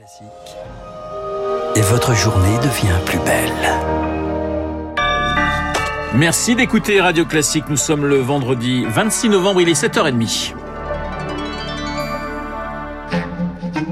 Classique. 0.00 0.56
Et 1.76 1.82
votre 1.82 2.14
journée 2.14 2.56
devient 2.62 2.98
plus 3.04 3.18
belle. 3.18 3.52
Merci 6.14 6.54
d'écouter 6.56 7.02
Radio 7.02 7.26
Classique. 7.26 7.64
Nous 7.68 7.76
sommes 7.76 8.06
le 8.06 8.16
vendredi 8.16 8.86
26 8.86 9.28
novembre, 9.28 9.60
il 9.60 9.68
est 9.68 9.78
7h30. 9.78 10.54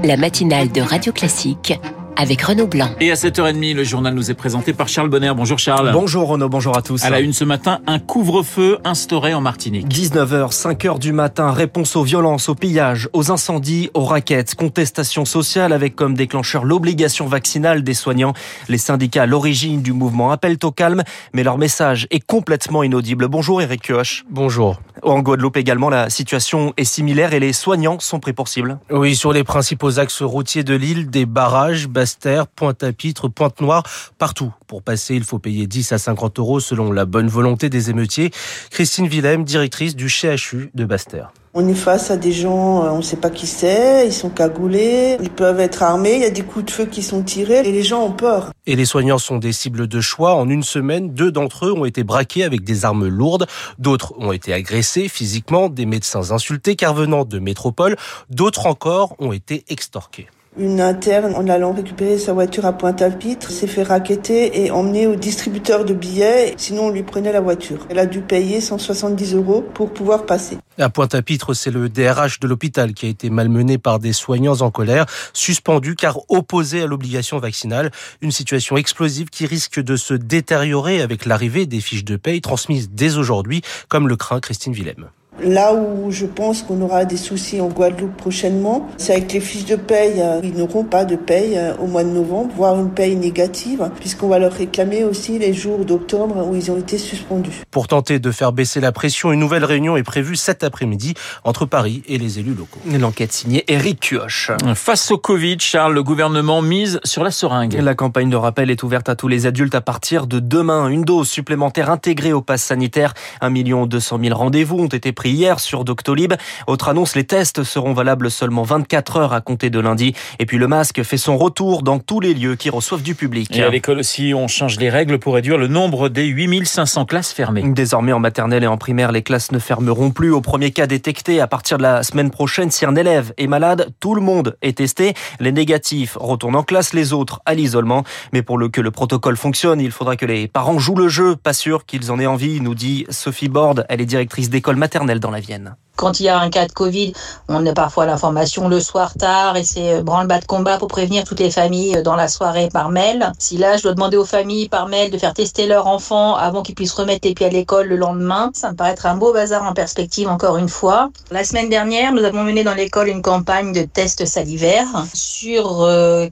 La 0.03 0.17
matinale 0.17 0.71
de 0.71 0.81
Radio 0.81 1.13
Classique 1.13 1.79
avec 2.19 2.41
Renaud 2.41 2.67
Blanc. 2.67 2.89
Et 2.99 3.11
à 3.11 3.15
7h30, 3.15 3.73
le 3.73 3.83
journal 3.85 4.13
nous 4.13 4.29
est 4.29 4.33
présenté 4.33 4.73
par 4.73 4.89
Charles 4.89 5.07
Bonner. 5.07 5.31
Bonjour 5.33 5.57
Charles. 5.57 5.91
Bonjour 5.93 6.27
Renaud, 6.27 6.49
bonjour 6.49 6.77
à 6.77 6.81
tous. 6.81 7.05
À 7.05 7.09
la 7.09 7.21
une 7.21 7.31
ce 7.31 7.45
matin, 7.45 7.79
un 7.87 7.97
couvre-feu 7.97 8.79
instauré 8.83 9.33
en 9.33 9.39
Martinique. 9.39 9.87
19h, 9.87 10.51
5h 10.51 10.99
du 10.99 11.13
matin, 11.13 11.51
réponse 11.51 11.95
aux 11.95 12.03
violences, 12.03 12.49
aux 12.49 12.55
pillages, 12.55 13.07
aux 13.13 13.31
incendies, 13.31 13.89
aux 13.93 14.03
raquettes, 14.03 14.55
contestation 14.55 15.23
sociale 15.23 15.71
avec 15.71 15.95
comme 15.95 16.13
déclencheur 16.13 16.65
l'obligation 16.65 17.25
vaccinale 17.25 17.85
des 17.85 17.93
soignants. 17.93 18.33
Les 18.67 18.77
syndicats 18.77 19.23
à 19.23 19.25
l'origine 19.25 19.81
du 19.81 19.93
mouvement 19.93 20.31
appellent 20.31 20.59
au 20.63 20.71
calme, 20.71 21.03
mais 21.33 21.43
leur 21.43 21.57
message 21.57 22.05
est 22.11 22.19
complètement 22.19 22.83
inaudible. 22.83 23.29
Bonjour 23.29 23.61
Eric 23.61 23.81
Kioch. 23.83 24.25
Bonjour. 24.29 24.81
En 25.03 25.19
Guadeloupe 25.21 25.55
également, 25.55 25.89
la 25.89 26.09
situation 26.09 26.73
est 26.75 26.83
similaire 26.83 27.33
et 27.33 27.39
les 27.39 27.53
soignants 27.53 27.99
sont 27.99 28.19
pris 28.19 28.33
pour 28.33 28.49
cible. 28.49 28.79
Oui, 28.91 29.15
sur 29.15 29.31
les 29.31 29.45
principaux 29.45 29.99
axes 29.99 30.21
routiers 30.21 30.65
de 30.65 30.75
l'île, 30.75 31.09
des 31.09 31.25
barrages, 31.25 31.87
Basse-Terre, 32.09 32.47
Pointe-à-Pitre, 32.47 33.27
Pointe-Noire, 33.27 33.83
partout. 34.17 34.51
Pour 34.65 34.81
passer, 34.81 35.13
il 35.13 35.23
faut 35.23 35.37
payer 35.37 35.67
10 35.67 35.91
à 35.91 35.99
50 35.99 36.39
euros 36.39 36.59
selon 36.59 36.91
la 36.91 37.05
bonne 37.05 37.27
volonté 37.27 37.69
des 37.69 37.91
émeutiers. 37.91 38.31
Christine 38.71 39.05
Willem, 39.05 39.43
directrice 39.43 39.95
du 39.95 40.09
CHU 40.09 40.71
de 40.73 40.85
Basse-Terre. 40.85 41.31
On 41.53 41.67
est 41.67 41.75
face 41.75 42.09
à 42.09 42.17
des 42.17 42.31
gens, 42.31 42.83
euh, 42.83 42.89
on 42.89 42.97
ne 42.97 43.01
sait 43.03 43.17
pas 43.17 43.29
qui 43.29 43.45
c'est, 43.45 44.07
ils 44.07 44.13
sont 44.13 44.31
cagoulés, 44.31 45.17
ils 45.21 45.29
peuvent 45.29 45.59
être 45.59 45.83
armés, 45.83 46.15
il 46.15 46.21
y 46.21 46.25
a 46.25 46.31
des 46.31 46.41
coups 46.41 46.65
de 46.65 46.71
feu 46.71 46.85
qui 46.85 47.03
sont 47.03 47.21
tirés 47.21 47.59
et 47.59 47.71
les 47.71 47.83
gens 47.83 48.03
ont 48.03 48.11
peur. 48.11 48.51
Et 48.65 48.75
les 48.75 48.85
soignants 48.85 49.19
sont 49.19 49.37
des 49.37 49.51
cibles 49.51 49.87
de 49.87 50.01
choix. 50.01 50.33
En 50.33 50.49
une 50.49 50.63
semaine, 50.63 51.13
deux 51.13 51.31
d'entre 51.31 51.67
eux 51.67 51.73
ont 51.73 51.85
été 51.85 52.03
braqués 52.03 52.43
avec 52.43 52.63
des 52.63 52.85
armes 52.85 53.07
lourdes, 53.07 53.45
d'autres 53.77 54.15
ont 54.17 54.31
été 54.31 54.51
agressés 54.51 55.07
physiquement, 55.07 55.69
des 55.69 55.85
médecins 55.85 56.31
insultés 56.31 56.75
car 56.75 56.95
venant 56.95 57.23
de 57.23 57.37
métropole, 57.37 57.97
d'autres 58.31 58.65
encore 58.65 59.15
ont 59.19 59.31
été 59.31 59.63
extorqués. 59.69 60.27
Une 60.59 60.81
interne, 60.81 61.35
en 61.35 61.47
allant 61.47 61.71
récupérer 61.71 62.17
sa 62.17 62.33
voiture 62.33 62.65
à 62.65 62.73
Pointe-à-Pitre, 62.73 63.49
s'est 63.49 63.65
fait 63.65 63.83
raqueter 63.83 64.65
et 64.65 64.71
emmener 64.71 65.07
au 65.07 65.15
distributeur 65.15 65.85
de 65.85 65.93
billets, 65.93 66.53
sinon 66.57 66.87
on 66.87 66.89
lui 66.89 67.03
prenait 67.03 67.31
la 67.31 67.39
voiture. 67.39 67.87
Elle 67.89 67.97
a 67.97 68.05
dû 68.05 68.19
payer 68.19 68.59
170 68.59 69.35
euros 69.35 69.61
pour 69.73 69.93
pouvoir 69.93 70.25
passer. 70.25 70.57
À 70.77 70.89
Pointe-à-Pitre, 70.89 71.53
c'est 71.53 71.71
le 71.71 71.87
DRH 71.87 72.41
de 72.41 72.47
l'hôpital 72.47 72.93
qui 72.93 73.05
a 73.05 73.09
été 73.09 73.29
malmené 73.29 73.77
par 73.77 73.99
des 73.99 74.11
soignants 74.11 74.59
en 74.59 74.69
colère, 74.69 75.05
suspendu 75.31 75.95
car 75.95 76.19
opposé 76.27 76.81
à 76.81 76.87
l'obligation 76.87 77.39
vaccinale. 77.39 77.91
Une 78.19 78.31
situation 78.31 78.75
explosive 78.75 79.29
qui 79.29 79.45
risque 79.45 79.79
de 79.79 79.95
se 79.95 80.13
détériorer 80.13 81.01
avec 81.01 81.25
l'arrivée 81.25 81.67
des 81.67 81.79
fiches 81.79 82.03
de 82.03 82.17
paye 82.17 82.41
transmises 82.41 82.89
dès 82.89 83.15
aujourd'hui, 83.15 83.61
comme 83.87 84.09
le 84.09 84.17
craint 84.17 84.41
Christine 84.41 84.73
Willem. 84.73 85.09
Là 85.43 85.73
où 85.73 86.11
je 86.11 86.25
pense 86.25 86.63
qu'on 86.63 86.81
aura 86.81 87.05
des 87.05 87.17
soucis 87.17 87.61
en 87.61 87.67
Guadeloupe 87.67 88.15
prochainement, 88.17 88.87
c'est 88.97 89.13
avec 89.13 89.31
les 89.33 89.39
fiches 89.39 89.65
de 89.65 89.75
paye. 89.75 90.23
Ils 90.43 90.53
n'auront 90.53 90.83
pas 90.83 91.05
de 91.05 91.15
paye 91.15 91.57
euh, 91.57 91.73
au 91.77 91.87
mois 91.87 92.03
de 92.03 92.09
novembre, 92.09 92.51
voire 92.55 92.79
une 92.79 92.91
paye 92.91 93.15
négative, 93.15 93.89
puisqu'on 93.99 94.27
va 94.27 94.39
leur 94.39 94.51
réclamer 94.51 95.03
aussi 95.03 95.39
les 95.39 95.53
jours 95.53 95.85
d'octobre 95.85 96.47
où 96.47 96.55
ils 96.55 96.71
ont 96.71 96.77
été 96.77 96.97
suspendus. 96.97 97.63
Pour 97.71 97.87
tenter 97.87 98.19
de 98.19 98.31
faire 98.31 98.51
baisser 98.51 98.79
la 98.79 98.91
pression, 98.91 99.31
une 99.31 99.39
nouvelle 99.39 99.65
réunion 99.65 99.97
est 99.97 100.03
prévue 100.03 100.35
cet 100.35 100.63
après-midi 100.63 101.13
entre 101.43 101.65
Paris 101.65 102.03
et 102.07 102.17
les 102.17 102.39
élus 102.39 102.53
locaux. 102.53 102.79
L'enquête 102.99 103.31
signée 103.31 103.63
Eric 103.67 103.99
Kioch. 103.99 104.51
Face 104.75 105.11
au 105.11 105.17
Covid, 105.17 105.57
Charles, 105.59 105.93
le 105.93 106.03
gouvernement 106.03 106.61
mise 106.61 106.99
sur 107.03 107.23
la 107.23 107.31
seringue. 107.31 107.73
La 107.73 107.95
campagne 107.95 108.29
de 108.29 108.35
rappel 108.35 108.69
est 108.69 108.83
ouverte 108.83 109.09
à 109.09 109.15
tous 109.15 109.27
les 109.27 109.45
adultes 109.45 109.75
à 109.75 109.81
partir 109.81 110.27
de 110.27 110.39
demain. 110.39 110.89
Une 110.89 111.03
dose 111.03 111.29
supplémentaire 111.29 111.89
intégrée 111.89 112.33
au 112.33 112.41
pass 112.41 112.63
sanitaire. 112.63 113.13
1 113.41 113.51
200 113.85 114.19
000 114.21 114.37
rendez-vous 114.37 114.77
ont 114.77 114.87
été 114.87 115.11
pris 115.11 115.28
hier 115.29 115.59
sur 115.59 115.83
Doctolib. 115.83 116.33
Autre 116.67 116.89
annonce, 116.89 117.15
les 117.15 117.23
tests 117.23 117.63
seront 117.63 117.93
valables 117.93 118.31
seulement 118.31 118.63
24 118.63 119.17
heures 119.17 119.33
à 119.33 119.41
compter 119.41 119.69
de 119.69 119.79
lundi. 119.79 120.13
Et 120.39 120.45
puis 120.45 120.57
le 120.57 120.67
masque 120.67 121.03
fait 121.03 121.17
son 121.17 121.37
retour 121.37 121.83
dans 121.83 121.99
tous 121.99 122.19
les 122.19 122.33
lieux 122.33 122.55
qui 122.55 122.69
reçoivent 122.69 123.03
du 123.03 123.15
public. 123.15 123.55
Et 123.55 123.63
à 123.63 123.69
l'école 123.69 123.99
aussi, 123.99 124.33
on 124.35 124.47
change 124.47 124.77
les 124.77 124.89
règles 124.89 125.19
pour 125.19 125.35
réduire 125.35 125.57
le 125.57 125.67
nombre 125.67 126.09
des 126.09 126.25
8500 126.25 127.05
classes 127.05 127.33
fermées. 127.33 127.63
Désormais, 127.65 128.13
en 128.13 128.19
maternelle 128.19 128.63
et 128.63 128.67
en 128.67 128.77
primaire, 128.77 129.11
les 129.11 129.21
classes 129.21 129.51
ne 129.51 129.59
fermeront 129.59 130.11
plus. 130.11 130.31
Au 130.31 130.41
premier 130.41 130.71
cas 130.71 130.87
détecté, 130.87 131.41
à 131.41 131.47
partir 131.47 131.77
de 131.77 131.83
la 131.83 132.03
semaine 132.03 132.31
prochaine, 132.31 132.71
si 132.71 132.85
un 132.85 132.95
élève 132.95 133.33
est 133.37 133.47
malade, 133.47 133.89
tout 133.99 134.15
le 134.15 134.21
monde 134.21 134.57
est 134.61 134.77
testé. 134.77 135.13
Les 135.39 135.51
négatifs 135.51 136.17
retournent 136.19 136.55
en 136.55 136.63
classe, 136.63 136.93
les 136.93 137.13
autres 137.13 137.41
à 137.45 137.53
l'isolement. 137.53 138.03
Mais 138.33 138.41
pour 138.41 138.57
le, 138.57 138.69
que 138.69 138.81
le 138.81 138.91
protocole 138.91 139.37
fonctionne, 139.37 139.79
il 139.79 139.91
faudra 139.91 140.15
que 140.15 140.25
les 140.25 140.47
parents 140.47 140.79
jouent 140.79 140.95
le 140.95 141.09
jeu. 141.09 141.35
Pas 141.35 141.53
sûr 141.53 141.85
qu'ils 141.85 142.11
en 142.11 142.19
aient 142.19 142.25
envie, 142.25 142.61
nous 142.61 142.75
dit 142.75 143.05
Sophie 143.09 143.49
Borde. 143.49 143.85
Elle 143.89 144.01
est 144.01 144.05
directrice 144.05 144.49
d'école 144.49 144.75
maternelle 144.75 145.18
dans 145.19 145.31
la 145.31 145.39
Vienne. 145.39 145.75
Quand 145.99 146.21
il 146.21 146.27
y 146.27 146.29
a 146.29 146.39
un 146.39 146.49
cas 146.49 146.65
de 146.65 146.71
Covid, 146.71 147.11
on 147.49 147.65
a 147.65 147.73
parfois 147.73 148.05
l'information 148.05 148.69
le 148.69 148.79
soir 148.79 149.15
tard 149.15 149.57
et 149.57 149.65
c'est 149.65 150.01
branle-bas 150.01 150.39
de 150.39 150.45
combat 150.45 150.77
pour 150.77 150.87
prévenir 150.87 151.25
toutes 151.25 151.41
les 151.41 151.51
familles 151.51 152.01
dans 152.05 152.15
la 152.15 152.29
soirée 152.29 152.69
par 152.71 152.87
mail. 152.87 153.33
Si 153.37 153.57
là, 153.57 153.75
je 153.75 153.83
dois 153.83 153.95
demander 153.95 154.15
aux 154.15 154.23
familles 154.23 154.69
par 154.69 154.87
mail 154.87 155.11
de 155.11 155.17
faire 155.17 155.33
tester 155.33 155.67
leur 155.67 155.87
enfant 155.87 156.35
avant 156.35 156.61
qu'ils 156.61 156.75
puissent 156.75 156.93
remettre 156.93 157.27
les 157.27 157.33
pieds 157.33 157.47
à 157.47 157.49
l'école 157.49 157.87
le 157.87 157.97
lendemain, 157.97 158.49
ça 158.53 158.71
me 158.71 158.77
paraît 158.77 158.91
être 158.91 159.07
un 159.07 159.17
beau 159.17 159.33
bazar 159.33 159.65
en 159.65 159.73
perspective 159.73 160.29
encore 160.29 160.55
une 160.55 160.69
fois. 160.69 161.09
La 161.31 161.43
semaine 161.43 161.67
dernière, 161.67 162.13
nous 162.13 162.23
avons 162.23 162.43
mené 162.43 162.63
dans 162.63 162.75
l'école 162.75 163.09
une 163.09 163.21
campagne 163.21 163.73
de 163.73 163.81
tests 163.81 164.25
salivaires 164.25 165.03
sur 165.13 165.85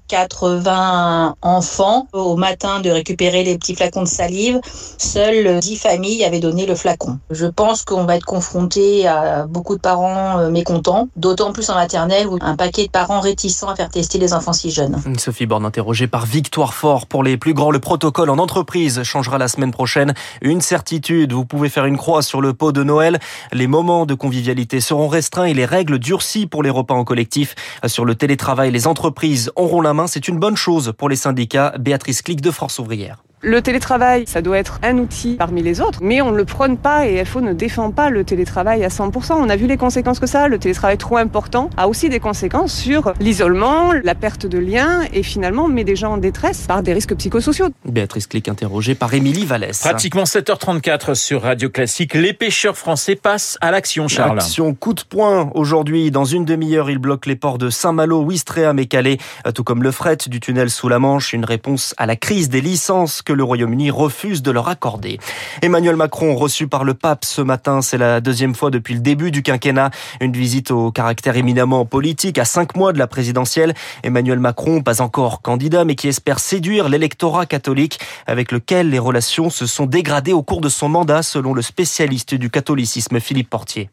80 0.07 1.35
enfants. 1.41 2.07
Au 2.13 2.37
matin 2.37 2.79
de 2.79 2.89
récupérer 2.89 3.43
les 3.43 3.57
petits 3.57 3.75
flacons 3.75 4.03
de 4.03 4.07
salive, 4.07 4.61
seules 4.97 5.59
10 5.59 5.75
familles 5.75 6.23
avaient 6.23 6.39
donné 6.39 6.65
le 6.65 6.75
flacon. 6.75 7.19
Je 7.31 7.47
pense 7.47 7.83
qu'on 7.83 8.05
va 8.05 8.15
être 8.15 8.25
confronté 8.25 9.05
à 9.05 9.45
beaucoup 9.57 9.75
de 9.75 9.81
parents 9.81 10.37
euh, 10.37 10.51
mécontents, 10.51 11.09
d'autant 11.15 11.51
plus 11.51 11.67
en 11.71 11.73
maternelle 11.73 12.27
où 12.27 12.37
un 12.41 12.55
paquet 12.55 12.85
de 12.85 12.91
parents 12.91 13.19
réticents 13.19 13.69
à 13.69 13.75
faire 13.75 13.89
tester 13.89 14.19
les 14.19 14.33
enfants 14.33 14.53
si 14.53 14.69
jeunes. 14.69 15.01
Sophie 15.17 15.47
Borne 15.47 15.65
interrogée 15.65 16.05
par 16.05 16.27
Victoire 16.27 16.75
Fort 16.75 17.07
pour 17.07 17.23
les 17.23 17.37
plus 17.37 17.55
grands. 17.55 17.71
Le 17.71 17.79
protocole 17.79 18.29
en 18.29 18.37
entreprise 18.37 19.01
changera 19.01 19.39
la 19.39 19.47
semaine 19.47 19.71
prochaine. 19.71 20.13
Une 20.41 20.61
certitude, 20.61 21.33
vous 21.33 21.43
pouvez 21.43 21.69
faire 21.69 21.85
une 21.85 21.97
croix 21.97 22.21
sur 22.21 22.39
le 22.39 22.53
pot 22.53 22.71
de 22.71 22.83
Noël. 22.83 23.17
Les 23.51 23.65
moments 23.65 24.05
de 24.05 24.13
convivialité 24.13 24.79
seront 24.79 25.07
restreints 25.07 25.45
et 25.45 25.55
les 25.55 25.65
règles 25.65 25.97
durcies 25.97 26.45
pour 26.45 26.61
les 26.61 26.69
repas 26.69 26.93
en 26.93 27.03
collectif. 27.03 27.55
Sur 27.87 28.05
le 28.05 28.13
télétravail, 28.13 28.69
les 28.69 28.85
entreprises 28.85 29.51
auront 29.55 29.81
la 29.81 29.93
main. 29.93 30.05
C'est 30.05 30.27
une 30.27 30.37
bonne 30.37 30.55
chose 30.55 30.93
pour 30.95 31.09
les 31.09 31.15
syndicats. 31.15 31.73
Béatrice 31.79 32.21
Clic 32.21 32.41
de 32.41 32.51
Force 32.51 32.77
ouvrière. 32.77 33.23
Le 33.41 33.61
télétravail, 33.61 34.23
ça 34.25 34.41
doit 34.41 34.57
être 34.57 34.79
un 34.81 34.97
outil 34.97 35.35
parmi 35.35 35.61
les 35.61 35.79
autres, 35.79 35.99
mais 36.01 36.21
on 36.21 36.31
ne 36.31 36.37
le 36.37 36.43
prône 36.43 36.75
pas 36.75 37.05
et 37.05 37.23
FO 37.23 37.39
ne 37.39 37.53
défend 37.53 37.91
pas 37.91 38.09
le 38.09 38.23
télétravail 38.23 38.83
à 38.83 38.87
100%. 38.87 39.33
On 39.33 39.47
a 39.47 39.55
vu 39.55 39.67
les 39.67 39.77
conséquences 39.77 40.19
que 40.19 40.25
ça. 40.25 40.47
Le 40.47 40.57
télétravail 40.57 40.97
trop 40.97 41.17
important 41.17 41.69
a 41.77 41.87
aussi 41.87 42.09
des 42.09 42.19
conséquences 42.19 42.73
sur 42.73 43.13
l'isolement, 43.19 43.93
la 43.93 44.15
perte 44.15 44.47
de 44.47 44.57
liens 44.57 45.03
et 45.13 45.21
finalement 45.21 45.67
met 45.67 45.83
des 45.83 45.95
gens 45.95 46.13
en 46.13 46.17
détresse 46.17 46.61
par 46.61 46.81
des 46.81 46.93
risques 46.93 47.15
psychosociaux. 47.15 47.67
Béatrice 47.85 48.25
Clic 48.25 48.49
interrogée 48.49 48.95
par 48.95 49.13
Émilie 49.13 49.45
Vallès. 49.45 49.79
Pratiquement 49.81 50.23
7h34 50.23 51.13
sur 51.13 51.43
Radio 51.43 51.69
Classique. 51.69 52.15
Les 52.15 52.33
pêcheurs 52.33 52.75
français 52.75 53.15
passent 53.15 53.59
à 53.61 53.69
l'action, 53.69 54.07
Charles. 54.07 54.39
Action 54.39 54.73
coup 54.73 54.95
de 54.95 55.03
poing 55.07 55.51
aujourd'hui. 55.53 56.09
Dans 56.09 56.25
une 56.25 56.43
demi-heure, 56.43 56.89
ils 56.89 56.97
bloquent 56.97 57.29
les 57.29 57.35
ports 57.35 57.59
de 57.59 57.69
Saint-Malo, 57.69 58.23
Ouistreham 58.23 58.79
et 58.79 58.87
Calais, 58.87 59.19
tout 59.53 59.63
comme 59.63 59.83
le 59.83 59.91
fret 59.91 60.17
du 60.25 60.39
tunnel 60.39 60.71
sous 60.71 60.89
la 60.89 60.97
Manche. 60.97 61.33
Une 61.33 61.45
réponse 61.45 61.93
à 61.97 62.07
la 62.07 62.15
crise 62.15 62.49
des 62.49 62.61
licences 62.61 63.21
que 63.27 63.33
le 63.33 63.43
Royaume-Uni 63.43 63.91
refuse 63.91 64.41
de 64.41 64.51
leur 64.51 64.69
accorder. 64.69 65.19
Emmanuel 65.61 65.97
Macron 65.97 66.33
reçu 66.33 66.69
par 66.69 66.85
le 66.85 66.93
pape 66.93 67.25
ce 67.25 67.41
matin, 67.41 67.81
c'est 67.81 67.97
la 67.97 68.21
deuxième 68.21 68.55
fois 68.55 68.71
depuis 68.71 68.93
le 68.93 69.01
début 69.01 69.31
du 69.31 69.43
quinquennat, 69.43 69.91
une 70.21 70.31
visite 70.31 70.71
au 70.71 70.93
caractère 70.93 71.35
éminemment 71.35 71.83
politique 71.83 72.37
à 72.37 72.45
cinq 72.45 72.77
mois 72.77 72.93
de 72.93 72.99
la 72.99 73.07
présidentielle. 73.07 73.73
Emmanuel 74.03 74.39
Macron, 74.39 74.81
pas 74.81 75.01
encore 75.01 75.41
candidat, 75.41 75.83
mais 75.83 75.95
qui 75.95 76.07
espère 76.07 76.39
séduire 76.39 76.87
l'électorat 76.87 77.45
catholique 77.45 77.99
avec 78.27 78.53
lequel 78.53 78.91
les 78.91 78.99
relations 78.99 79.49
se 79.49 79.65
sont 79.65 79.87
dégradées 79.87 80.31
au 80.31 80.41
cours 80.41 80.61
de 80.61 80.69
son 80.69 80.87
mandat, 80.87 81.21
selon 81.21 81.53
le 81.53 81.61
spécialiste 81.61 82.33
du 82.33 82.49
catholicisme 82.49 83.19
Philippe 83.19 83.49
Portier. 83.49 83.89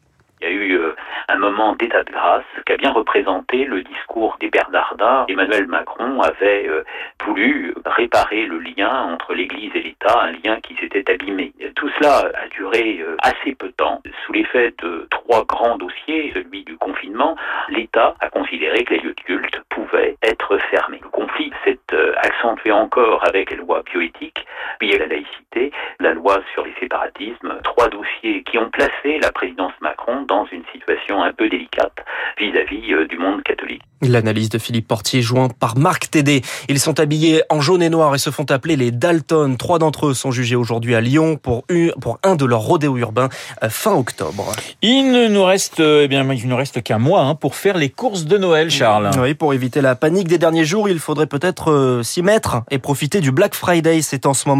Moment 1.45 1.75
d'état 1.75 2.03
de 2.03 2.11
grâce 2.11 2.43
qu'a 2.65 2.75
bien 2.75 2.91
représenté 2.91 3.65
le 3.65 3.83
discours 3.83 4.35
des 4.39 4.49
Bernardins. 4.49 5.25
Emmanuel 5.27 5.67
Macron 5.67 6.19
avait 6.21 6.67
euh, 6.67 6.83
voulu 7.23 7.71
réparer 7.85 8.47
le 8.47 8.57
lien 8.57 9.03
entre 9.13 9.35
l'Église 9.35 9.69
et 9.75 9.83
l'État, 9.83 10.21
un 10.23 10.31
lien 10.31 10.59
qui 10.61 10.75
s'était 10.77 11.07
abîmé. 11.11 11.53
Tout 11.75 11.87
cela 11.99 12.31
a 12.33 12.47
duré 12.47 12.97
euh, 12.99 13.15
assez 13.21 13.53
peu 13.53 13.67
de 13.67 13.73
temps. 13.73 14.01
Sous 14.25 14.33
l'effet 14.33 14.73
de 14.81 15.07
trois 15.11 15.45
grands 15.45 15.77
dossiers, 15.77 16.31
celui 16.33 16.63
du 16.63 16.77
confinement, 16.77 17.35
l'État 17.69 18.15
a 18.21 18.29
considéré 18.29 18.83
que 18.83 18.95
les 18.95 19.01
lieux 19.01 19.13
de 19.13 19.21
culte 19.21 19.61
pouvaient 19.69 20.17
être 20.23 20.35
être 20.45 20.57
fermés. 20.69 20.99
Le 21.01 21.09
conflit 21.09 21.51
s'est 21.63 21.79
euh, 21.93 22.13
accentué 22.17 22.71
encore 22.71 23.25
avec 23.25 23.51
les 23.51 23.57
lois 23.57 23.83
bioéthiques, 23.83 24.44
puis 24.79 24.97
la 24.97 25.07
laïcité, 25.07 25.71
la 25.99 26.13
loi 26.13 26.41
sur 26.53 26.65
les 26.65 26.73
séparatismes, 26.79 27.59
trois 27.63 27.89
dossiers 27.89 28.43
qui 28.43 28.57
ont 28.57 28.69
placé 28.69 29.19
la 29.21 29.31
présidence 29.31 29.73
Macron 29.81 30.23
dans 30.27 30.45
une 30.51 30.63
situation 30.71 31.23
un 31.23 31.33
peu 31.33 31.49
délicate 31.49 32.05
vis-à-vis 32.37 32.93
euh, 32.93 33.07
du 33.07 33.17
monde 33.17 33.43
catholique. 33.43 33.81
L'analyse 34.01 34.49
de 34.49 34.57
Philippe 34.57 34.87
Portier 34.87 35.21
joint 35.21 35.47
par 35.47 35.77
Marc 35.77 36.11
Tédé. 36.11 36.41
Ils 36.69 36.79
sont 36.79 36.99
habillés 36.99 37.41
en 37.49 37.61
jaune 37.61 37.81
et 37.81 37.89
noir 37.89 38.13
et 38.13 38.17
se 38.17 38.29
font 38.29 38.45
appeler 38.49 38.75
les 38.75 38.91
Dalton. 38.91 39.57
Trois 39.57 39.79
d'entre 39.79 40.07
eux 40.07 40.13
sont 40.13 40.31
jugés 40.31 40.55
aujourd'hui 40.55 40.95
à 40.95 41.01
Lyon 41.01 41.37
pour, 41.37 41.65
pour 42.01 42.19
un 42.23 42.35
de 42.35 42.45
leurs 42.45 42.61
rodéos 42.61 42.97
urbains 42.97 43.29
euh, 43.63 43.69
fin 43.69 43.93
octobre. 43.93 44.51
Il 44.81 45.11
ne 45.11 45.27
nous 45.27 45.43
reste, 45.43 45.79
eh 45.79 46.07
bien, 46.07 46.31
il 46.33 46.47
ne 46.47 46.53
reste 46.53 46.83
qu'un 46.83 46.99
mois 46.99 47.21
hein, 47.21 47.35
pour 47.35 47.55
faire 47.55 47.77
les 47.77 47.89
courses 47.89 48.25
de 48.25 48.37
Noël, 48.37 48.69
Charles. 48.69 49.11
Oui, 49.19 49.33
pour 49.33 49.53
éviter 49.53 49.81
la 49.81 49.95
panique 49.95 50.27
des 50.27 50.37
derniers 50.37 50.65
jours, 50.65 50.89
il 50.89 50.99
faudrait 50.99 51.27
peut-être 51.27 51.71
euh, 51.71 52.03
s'y 52.03 52.21
mettre 52.21 52.61
et 52.69 52.79
profiter 52.79 53.21
du 53.21 53.31
Black 53.31 53.55
Friday. 53.55 54.01
C'est 54.01 54.25
en 54.25 54.33
ce 54.33 54.47
moment 54.47 54.54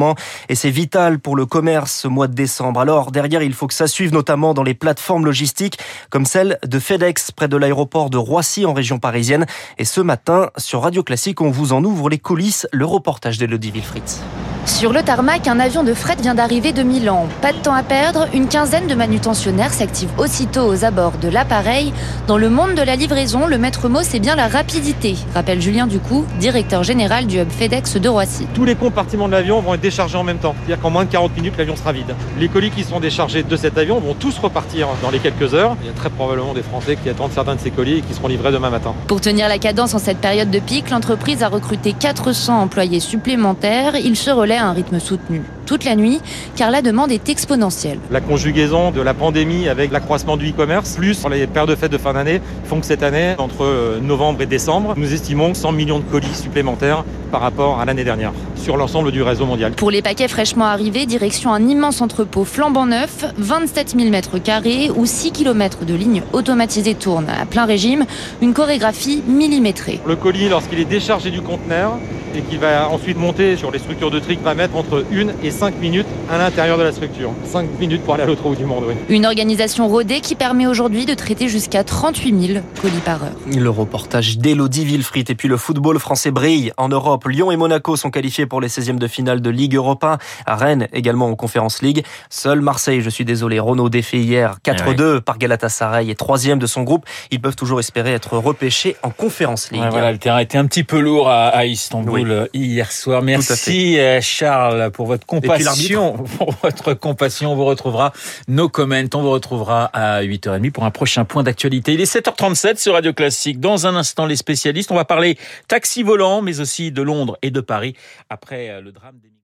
et 0.50 0.56
c'est 0.56 0.70
vital 0.70 1.20
pour 1.20 1.36
le 1.36 1.46
commerce 1.46 1.92
ce 1.92 2.08
mois 2.08 2.28
de 2.28 2.34
décembre. 2.34 2.80
Alors 2.80 3.12
derrière, 3.12 3.42
il 3.42 3.54
faut 3.54 3.68
que 3.68 3.74
ça 3.74 3.88
suive 3.88 4.14
notamment 4.14 4.54
dans 4.54 4.64
les 4.64 4.74
plateformes 4.74 5.26
logistiques 5.26 5.80
comme 6.10 6.26
celle 6.26 6.60
de 6.66 6.80
FedEx 6.80 7.32
près 7.32 7.48
de 7.48 7.58
l'aéroport 7.58 8.10
de 8.10 8.18
Roissy 8.18 8.66
en 8.66 8.74
région 8.74 9.00
parisienne. 9.00 9.46
Et 9.78 9.86
ce 9.86 10.02
matin, 10.02 10.50
sur 10.58 10.82
Radio 10.82 11.04
Classique, 11.04 11.42
on 11.42 11.50
vous 11.50 11.74
en 11.74 11.84
ouvre 11.84 12.10
les 12.10 12.20
coulisses, 12.20 12.68
le 12.72 12.86
reportage 12.86 13.38
d'Elodie 13.38 13.72
Wilfritz. 13.72 14.22
Sur 14.66 14.92
le 14.92 15.04
tarmac, 15.04 15.48
un 15.48 15.60
avion 15.60 15.84
de 15.84 15.94
fret 15.94 16.16
vient 16.20 16.34
d'arriver 16.34 16.72
de 16.72 16.82
Milan. 16.82 17.28
Pas 17.40 17.54
de 17.54 17.58
temps 17.60 17.76
à 17.76 17.84
perdre, 17.84 18.28
une 18.34 18.48
quinzaine 18.48 18.88
de 18.88 18.96
manutentionnaires 18.96 19.72
s'activent 19.72 20.12
aussitôt 20.18 20.66
aux 20.66 20.84
abords 20.84 21.20
de 21.22 21.30
l'appareil. 21.30 21.94
Dans 22.26 22.40
le 22.40 22.50
monde 22.50 22.74
de 22.74 22.82
la 22.82 22.96
livraison, 22.96 23.46
le 23.46 23.60
maître 23.60 23.90
mot, 23.90 24.00
c'est 24.02 24.20
bien 24.20 24.36
la 24.36 24.48
rapidité, 24.48 25.18
rappelle 25.36 25.62
Julien 25.62 25.86
Ducou, 25.86 26.26
directeur 26.40 26.84
général 26.84 27.28
du 27.28 27.40
hub 27.40 27.50
FedEx 27.50 27.98
de 27.98 28.10
Roissy. 28.10 28.48
Tous 28.56 28.66
les 28.66 28.74
compartiments 28.74 29.28
de 29.28 29.34
l'avion 29.34 29.62
vont 29.62 29.76
être 29.76 29.82
déchargés 29.82 30.18
en 30.18 30.24
même 30.24 30.40
temps. 30.40 30.56
C'est-à-dire 30.66 30.82
qu'en 30.82 30.90
moins 30.90 31.06
de 31.06 31.12
40 31.12 31.38
minutes, 31.38 31.54
l'avion 31.60 31.76
sera 31.76 31.92
vide. 31.92 32.16
Les 32.40 32.50
colis 32.50 32.72
qui 32.72 32.84
sont 32.84 33.00
déchargés 33.00 33.44
de 33.44 33.56
cet 33.56 33.78
avion 33.78 34.00
vont 34.00 34.16
tous 34.16 34.40
repartir 34.40 34.88
dans 35.04 35.12
les 35.12 35.20
quelques 35.20 35.54
heures. 35.54 35.78
Il 35.84 35.88
y 35.88 35.92
a 35.92 35.94
très 35.94 36.10
probablement 36.10 36.56
des 36.56 36.64
Français 36.64 36.98
qui 37.02 37.08
attendent 37.08 37.34
certains 37.34 37.56
de 37.56 37.62
ces 37.62 37.70
colis 37.70 38.00
et 38.00 38.02
qui 38.02 38.16
seront 38.16 38.28
livrés 38.28 38.52
demain 38.52 38.72
matin. 38.72 38.96
Pour 39.08 39.22
tenir 39.22 39.48
la 39.48 39.60
cadence 39.60 39.94
en 39.94 40.00
cette 40.00 40.18
période 40.18 40.50
de 40.50 40.60
pic, 40.60 40.90
l'entreprise 40.90 41.44
a 41.44 41.50
recruté 41.50 41.94
400 41.94 42.60
employés 42.60 43.00
supplémentaires. 43.00 43.96
Ils 43.96 44.18
se 44.18 44.32
relaient 44.32 44.55
un 44.58 44.74
rythme 44.74 45.00
soutenu 45.00 45.42
toute 45.66 45.84
la 45.84 45.96
nuit, 45.96 46.22
car 46.56 46.72
la 46.72 46.82
demande 46.82 47.12
est 47.12 47.30
exponentielle. 47.30 48.00
La 48.12 48.22
conjugaison 48.22 48.92
de 48.92 49.02
la 49.02 49.14
pandémie 49.14 49.68
avec 49.68 49.92
l'accroissement 49.92 50.38
du 50.38 50.50
e-commerce, 50.50 50.96
plus 50.96 51.26
les 51.30 51.48
paires 51.48 51.68
de 51.68 51.76
fêtes 51.76 51.92
de 51.92 51.98
fin 51.98 52.14
d'année, 52.14 52.42
font 52.66 52.80
que 52.80 52.86
cette 52.86 53.04
année, 53.04 53.36
entre 53.38 54.00
novembre 54.02 54.42
et 54.42 54.46
décembre, 54.46 54.94
nous 54.96 55.14
estimons 55.14 55.54
100 55.54 55.72
millions 55.72 56.00
de 56.00 56.04
colis 56.04 56.34
supplémentaires 56.34 57.04
par 57.32 57.42
rapport 57.42 57.80
à 57.80 57.86
l'année 57.86 58.04
dernière, 58.04 58.32
sur 58.56 58.78
l'ensemble 58.78 59.12
du 59.12 59.22
réseau 59.22 59.46
mondial. 59.46 59.74
Pour 59.74 59.92
les 59.92 60.02
paquets 60.02 60.28
fraîchement 60.28 60.66
arrivés, 60.66 61.06
direction 61.06 61.52
un 61.54 61.68
immense 61.68 62.02
entrepôt 62.02 62.46
flambant 62.46 62.86
neuf, 62.86 63.26
27 63.38 63.96
000 63.98 64.10
mètres 64.10 64.38
carrés, 64.38 64.90
où 64.96 65.06
6 65.06 65.32
km 65.32 65.86
de 65.86 65.96
lignes 65.96 66.24
automatisées 66.34 66.96
tournent 66.96 67.30
à 67.30 67.46
plein 67.46 67.66
régime, 67.66 68.06
une 68.42 68.54
chorégraphie 68.54 69.24
millimétrée. 69.28 70.00
Le 70.06 70.16
colis, 70.16 70.50
lorsqu'il 70.50 70.80
est 70.80 70.86
déchargé 70.86 71.32
du 71.32 71.42
conteneur, 71.42 71.98
et 72.38 72.42
qui 72.42 72.58
va 72.58 72.90
ensuite 72.90 73.18
monter 73.18 73.56
sur 73.56 73.72
les 73.72 73.80
structures 73.80 74.12
de 74.12 74.20
tri, 74.20 74.38
va 74.44 74.54
mettre 74.56 74.76
entre 74.76 75.06
1 75.12 75.28
et 75.44 75.52
5 75.56 75.80
minutes 75.80 76.08
à 76.30 76.38
l'intérieur 76.38 76.78
de 76.78 76.84
la 76.84 76.92
structure. 76.92 77.32
5 77.46 77.80
minutes 77.80 78.04
pour 78.04 78.16
aller 78.16 78.24
à 78.24 78.26
l'autre 78.26 78.42
bout 78.42 78.56
du 78.56 78.66
monde, 78.66 78.84
oui. 78.88 78.96
Une 79.08 79.26
organisation 79.26 79.88
rodée 79.88 80.20
qui 80.20 80.36
permet 80.36 80.68
aujourd'hui 80.68 81.06
de 81.06 81.14
traiter 81.14 81.48
jusqu'à 81.48 81.86
38 81.86 82.48
000 82.48 82.60
colis 82.82 82.94
par 83.06 83.24
heure. 83.24 83.32
Le 83.48 83.70
reportage 83.70 84.38
d'Elodie 84.38 84.84
Villefrit. 84.84 85.24
Et 85.30 85.36
puis 85.36 85.48
le 85.48 85.56
football 85.56 85.98
français 86.00 86.32
brille 86.32 86.74
en 86.76 86.90
Europe. 86.90 87.26
Lyon 87.30 87.52
et 87.52 87.56
Monaco 87.56 87.96
sont 87.96 88.12
qualifiés 88.12 88.46
pour 88.46 88.60
les 88.60 88.68
16e 88.68 88.98
de 88.98 89.08
finale 89.08 89.40
de 89.40 89.50
Ligue 89.50 89.76
Europa. 89.76 90.18
À 90.46 90.58
Rennes 90.58 90.90
également 90.92 91.28
en 91.28 91.36
Conférence 91.36 91.82
League. 91.82 92.04
Seul 92.30 92.60
Marseille, 92.60 93.00
je 93.00 93.10
suis 93.10 93.24
désolé, 93.24 93.58
Renault 93.58 93.90
défait 93.90 94.18
hier 94.18 94.58
4-2 94.66 95.16
oui. 95.16 95.22
par 95.22 95.38
Galatasaray 95.38 96.10
et 96.10 96.16
troisième 96.16 96.60
de 96.60 96.68
son 96.68 96.84
groupe. 96.84 97.06
Ils 97.32 97.40
peuvent 97.40 97.56
toujours 97.56 97.80
espérer 97.80 98.12
être 98.12 98.38
repêchés 98.38 98.98
en 99.04 99.10
Conférence 99.10 99.72
League. 99.72 99.82
Ouais, 99.82 99.90
voilà, 99.90 100.12
le 100.12 100.18
terrain 100.18 100.40
était 100.40 100.58
un 100.58 100.66
petit 100.66 100.84
peu 100.84 101.00
lourd 101.00 101.30
à, 101.30 101.48
à 101.48 101.66
Istanbul 101.66 102.50
oui. 102.54 102.60
hier 102.60 102.92
soir. 102.92 103.22
Merci 103.22 103.98
Charles 104.22 104.92
pour 104.92 105.06
votre 105.06 105.26
compassion. 105.48 106.14
Pour 106.38 106.54
votre 106.62 106.94
compassion, 106.94 107.52
on 107.52 107.56
vous 107.56 107.66
retrouvera 107.66 108.14
nos 108.48 108.70
comments. 108.70 109.10
On 109.14 109.22
vous 109.22 109.32
retrouvera 109.32 109.86
à 109.86 110.24
8h30 110.24 110.72
pour 110.72 110.86
un 110.86 110.92
prochain 110.92 111.26
point 111.26 111.44
d'actualité. 111.44 111.94
Il 111.94 112.02
est 112.02 112.14
7h37 112.14 112.78
sur 112.78 112.94
Radio 112.94 113.14
Classique. 113.14 113.60
Dans 113.60 113.88
un 113.88 113.96
instant, 113.96 114.26
les 114.26 114.36
spécialistes. 114.36 114.92
On 114.92 114.96
va 114.96 115.06
parler 115.06 115.38
taxi 115.68 116.04
volant, 116.04 116.42
mais 116.42 116.60
aussi 116.60 116.92
de 116.92 117.02
Londres 117.02 117.38
et 117.42 117.52
de 117.52 117.62
Paris 117.62 117.96
après 118.30 118.82
le 118.82 118.92
drame 118.92 119.18
des 119.22 119.35